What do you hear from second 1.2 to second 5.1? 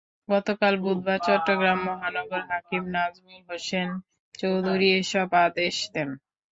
চট্টগ্রাম মহানগর হাকিম নাজমুল হোসেন চৌধুরী